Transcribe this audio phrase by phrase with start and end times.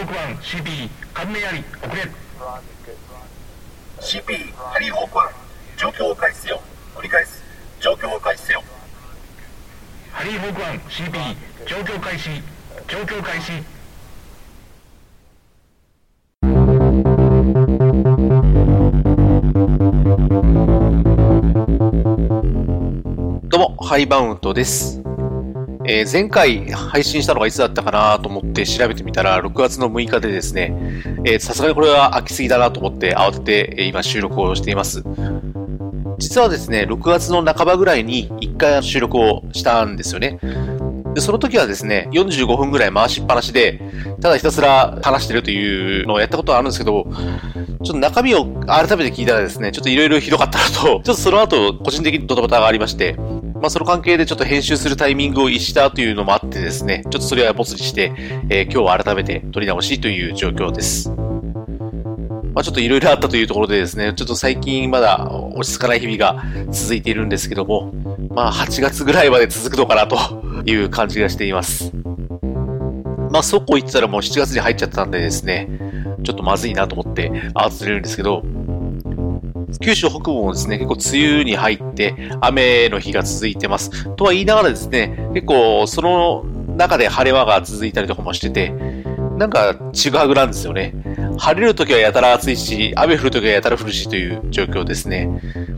[0.00, 2.02] ホーク1 CP 関連あり遅れ
[4.00, 5.18] CP ハリーホーク
[5.76, 6.62] 1状況を開始せよ。
[6.96, 7.42] 繰り返す。
[7.80, 8.62] 状況を開始せよ。
[10.10, 11.36] ハリーホーク1 CP
[11.66, 12.30] 状況開始。
[12.88, 13.62] 状況開始。
[23.48, 24.99] どうも、ハイバウンドです。
[25.86, 30.74] えー前回配信したのがいつだったかなと思って調べてみたら、6月の6日でですね、
[31.38, 35.02] さすがにこれは飽きすぎだなと思って慌ててえ今収録をしています。
[36.18, 40.38] 実はですね、6月の半ばぐらいに1回収録をしたんですよね。
[41.14, 43.80] で、その時はですね、45分ぐらい回しっぱなしで、
[44.20, 53.16] ただひたすら話してるというのをやったことはあるんですけど、ちょっと中身を改めて聞いたらですね、ちょっといろいろひどかったのと、ちょっとその後、個人的にドタバタがありまして、
[53.60, 58.12] まあその関係でちょっと編集するタイミングを逸したというのもあってですね、ちょっとそれはボツにして、
[58.48, 61.10] えー今日は改めて撮り直しという状況です。
[61.10, 67.92] まあちょっといろいろあったというところでですね、ちょっと最近まだ落ち着かない日々が続いているんですけども、
[68.30, 70.16] まあ8月ぐらいまで続くのかなと
[70.64, 71.92] いう感じがしています。
[73.30, 75.68] まあそこう言ってたらもう7月に入っちゃったんでですね、
[76.22, 78.42] ちょっとまずいなと思って慌ててるんですけど、
[79.78, 84.08] 九州北部もですね、結構梅雨に入って雨の日が続いてます。
[84.16, 86.44] とは言いながらですね、結構その
[86.76, 88.70] 中で晴れ間が続いたりとかもしてて、
[89.38, 90.94] なんかちぐはぐなんですよね。
[91.38, 95.26] 晴れるときはやたら暑いし、雨降るときはやたら降るしという状況ですね。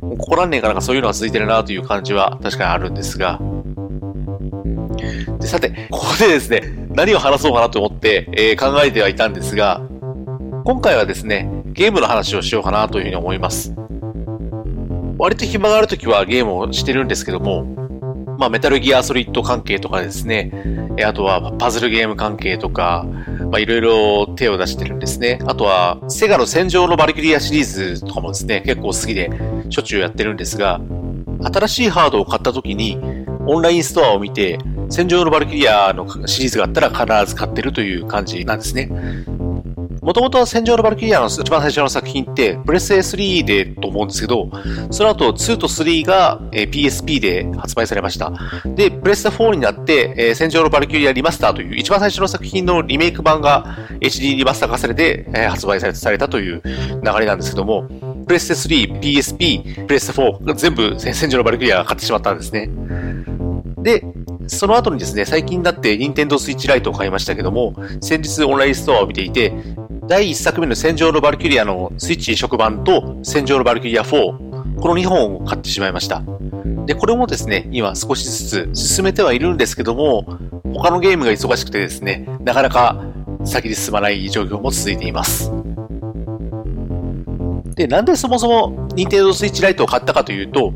[0.00, 3.38] もうここ何年かなんかそういうのが続いてるなという感じは確かにあるんですが。
[5.38, 9.80] でさて、ここでですね、何を話そうかなと思って、えー考えてはいたんですが、
[10.64, 13.74] 今回はですね、ゲームの話をしようかなというふうに思います。
[15.18, 17.64] 割と暇があるときはゲームをしてるんですけども、
[18.38, 20.52] まあ、メタルギアソリッド関係とかですね、
[21.06, 23.06] あとはパズルゲーム関係とか、
[23.50, 25.38] まあ、いろいろ手を出してるんですね。
[25.46, 27.64] あとは、セガの戦場のバリキュリアシリー
[27.94, 29.30] ズとかもですね、結構好きで、
[29.70, 30.80] しょっちゅうやってるんですが、
[31.52, 32.98] 新しいハードを買った時に、
[33.46, 34.58] オンラインストアを見て、
[34.88, 38.90] 戦場のバルキリアのシリーズがあったら必ず買ってるという感じなんですね。
[40.02, 44.50] もともとは戦場のバルキリアの一番最初の作品って、プレステ3でと思うんですけど、
[44.90, 48.32] その後2と3が PSP で発売されました。
[48.74, 56.72] で、プレステ4になって、えー戦場のバルキリアリマスターという一番最初の作品のリメイク版が HD リマスター化されて、え発売されされたという流
[57.20, 57.88] れなんですけども、
[58.26, 62.68] プレステ3、PSP、プレステ4、全部戦戦場のバルキリアが買ってしまったんですね。
[63.82, 64.02] で、
[64.46, 69.52] その後にですね、最近だって Nintendo Switch Lite を買いましたけども、先日オンラインストアを見ていて、
[70.08, 76.24] 第1作目の戦場のバルキュリアのスイッチ移植版と戦場のバルキュリア4、この2本を買ってしまいました。
[76.86, 80.24] で、これもですね、今少しずつ進めてはいるんですけども、
[80.74, 83.00] 他のゲームが忙しくてですね、なかなか
[83.44, 85.52] 先に進まない状況も続いています。
[87.76, 90.72] で、なんでそもそも Nintendo Switch Lite を買ったかというと、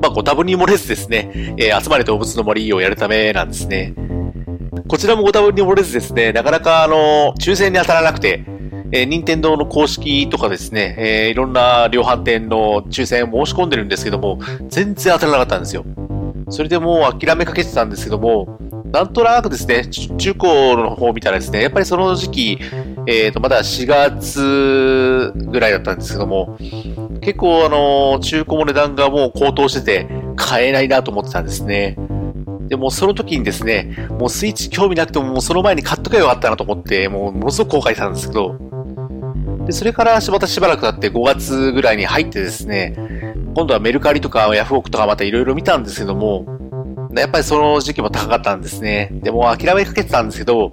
[0.00, 3.92] まあ、ご多分に漏れずですね、えー集まれ動物の森をやるためなんですね。
[4.88, 8.44] こちらもご多分に漏れずですね、なかなかあの、抽選に当たらなくて、
[8.92, 14.38] えー、任天堂の公式とかですね、えーいろんな量販店の抽選を申し込んでるんですけども、
[14.68, 15.84] 全然当たらなかったんですよ。
[16.50, 18.58] それでもう諦めかけてたんですけども、
[18.92, 22.58] なんとなくですね、中中古の方見たらですね、やっぱりその時期、
[23.06, 26.58] えっ、と、まだ4月ぐらいだったんですけども、
[27.22, 31.96] 結構あの、中古も値段がもう高騰してて、買えないなと思ってたんですね。
[32.68, 38.71] でもその時にですね、もうスイッチ興味なくてももうその前に買っとけばよかったなと思って、もうものすごく後悔したんですけど、
[39.66, 42.94] で、それからまたしばらく経って5月ぐらいに入ってですね、
[43.54, 46.46] 今度はメルカリとかヤフオクとかまたいろいろ見たんですけども、
[47.14, 49.10] やっぱりその時期も高かったんですね。
[49.12, 50.70] でも諦めかけてたんですけど、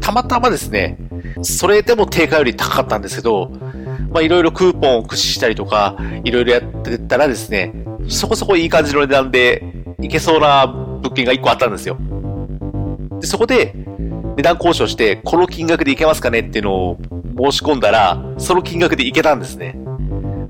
[0.00, 0.98] たまたまですね、
[1.42, 3.50] それでも定価より高かったんですけど、
[4.10, 7.72] まあいろいろクーポンを駆使したりとか、いろいろやってたらですね、
[8.08, 9.62] そこそこいい感じの値段で
[10.00, 11.98] いけそうな物件が1個あったんですよ。
[13.20, 13.74] で、そこで
[14.36, 16.98] 値段交渉して、この金額でいけますかねっていうのを
[17.36, 19.76] 申し込んだら、その金額でいけたんですね。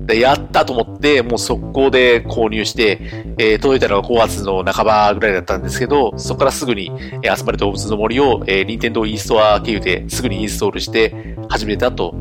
[0.07, 2.99] でやったと思って、もう速攻で購入して、
[3.37, 6.91] えー届いたのが5月の半ばぐらいだったんですけど、そこからすぐに、
[7.23, 12.15] えー集まれ動物の森を、えー、Nintendo e ストア経由ですぐにインストールして始めたと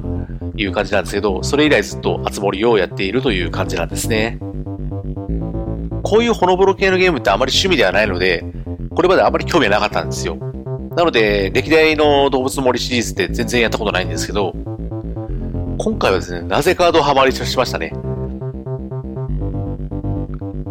[0.57, 4.39] いう感じなんですけど、それ以来ずっと集まりをやっているという感じなんですね。
[6.03, 8.45] こういうほのぼろ系のゲームってあまり趣味ではないので、
[8.97, 10.39] これまであまり興味はなかったんですよ。
[10.97, 14.55] なので、歴代の動物の森シリーズって全然やったことないんですけど、
[15.79, 17.93] 今回はですね、なぜかドハマりしましたね。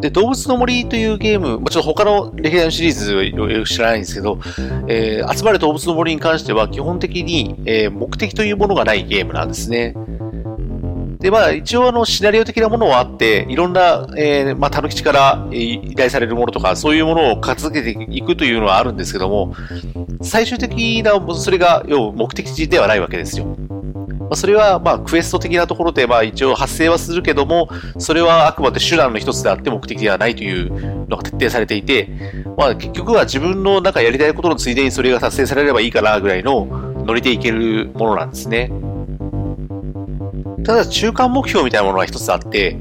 [0.01, 4.39] で、動物の森というゲーム、まあ、ちょっと他の歴代のシリーズをよく知らないんですけど、
[4.87, 9.93] えー、集まる動物の森に関しては基本的に、えー、目的というものがないゲームなんですね。
[11.25, 19.55] で、まあ、一応あの、シナリオ的なものはあって、いろんな、えー、まあ、たぬきちから依頼されるものとか、そういうものを片付けていくというのはあるんですけども、
[20.21, 23.45] 最終的な、それが、要目的地ではないわけですよ。
[23.47, 32.07] まあ、それは、まあ、クエスト的なところで、まあ、一応発生はするけども、それはあくまで手段の一つであって目的ではないというのが徹底されていて、
[32.55, 38.69] まあ、結局は自分のなんかやりたいことのついでにそれが達成されればいいかなぐらいのノリでいけるものなんですね。
[40.65, 42.77] ただ、中間目標みたいなものが一つあって、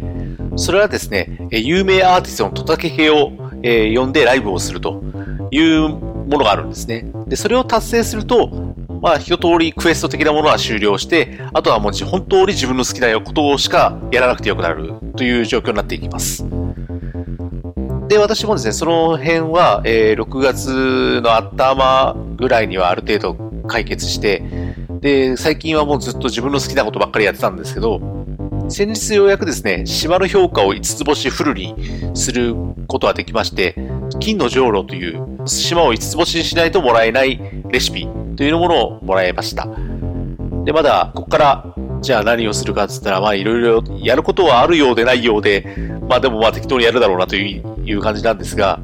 [0.57, 3.33] それはですね、有名アーティストのトタケヘを、
[3.63, 5.03] え、呼んでライブをすると
[5.51, 7.07] いうものがあるんですね。
[7.27, 16.47] で、それを達成すると、まあ、一通りクエスト的なものは終了して、あとはもう本当に自分の好きなことしかやらなくてよくなるという状況になっていきます。
[18.09, 23.35] で、私もですね、その辺は、えー、6月の頭ぐらいにはある程度
[23.67, 24.43] 解決して、
[25.05, 28.01] で、最近はもうずっと自分の好きなことばっかりやってたんですけど、
[28.71, 31.75] 先日ようやくですね、島の評価を5つ星フルに
[32.15, 32.55] する
[32.89, 33.75] ことができまして、
[34.19, 39.69] 金の上路という島を5つ星にしないともらえないレシピというものをもらいました。
[40.65, 45.67] で、まだ、ここから、じゃあ何をするかって言ったら、まあいろいろやることはあるようでないようで、
[46.09, 48.81] まあでもまあ適当にやるだろうなという感じなんですが、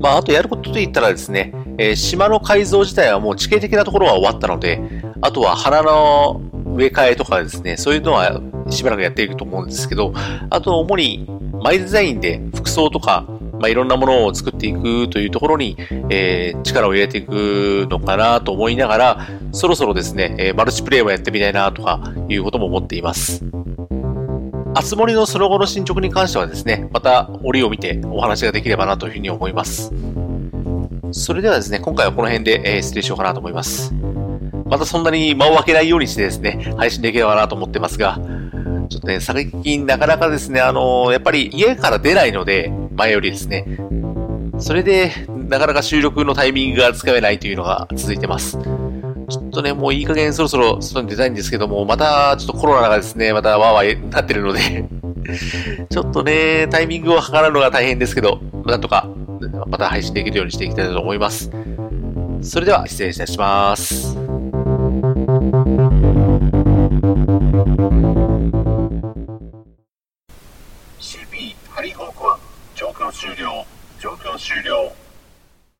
[0.00, 4.80] まああとやることと言ったらですね、えー、島の改造自体はもう地形的なところは終わったので、
[5.20, 6.40] あとは花の
[6.74, 10.12] 植え替えとかですね、そういうのはしばらくやっていくと思うんですけど、
[10.50, 11.26] あと主に
[11.62, 13.26] マイデザインで服装とか、
[13.58, 15.76] まあ、いろんなものを作っていくというところに、
[16.10, 23.44] えー、力を入れていくのかなと思いながら、そろそろですね、えー、マルチプレイもやってみたいなとかいうことも思っています。
[24.74, 29.92] あつ森のその後の進捗に関してはですね、また折を見てお話ができればなというふうに思います。
[31.10, 33.92] それではですね、今回はこの辺で、えー、失礼しようかなと思います。
[34.70, 38.18] またそんなに間を空けないようにしてですね、配信できればなと思ってますが、
[38.88, 43.64] ちょっとね、最近なかなかですね、あの、やっぱり家から出ないので、前よりですね。
[44.58, 48.58] それで、なかなか収録のタイミングがつかめないというのが続いてます。
[49.28, 54.60] ちょっとね、もういい加減そろそろ外に出たいんですけども、またちょっとコロナがですね、またワーワーなってるので
[55.90, 59.08] ちょっとね、タイミングを測るのが大変ですけど、なんとか、
[59.66, 61.50] また配信できるようにしていきたいと思います。
[62.40, 64.37] それでは失礼いたします。